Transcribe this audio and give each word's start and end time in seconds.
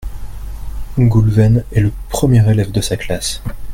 Goulven 0.97 1.63
est 1.71 1.79
le 1.79 1.91
premier 2.09 2.49
élève 2.49 2.71
de 2.71 2.81
sa 2.81 2.97
classe. 2.97 3.43